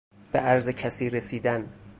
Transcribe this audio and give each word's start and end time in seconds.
بعرض 0.33 0.69
کسی 0.69 1.09
رسیدن 1.09 1.73